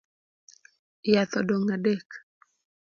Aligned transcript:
Yath 1.13 1.33
odong’ 1.39 1.67
adek 1.75 2.09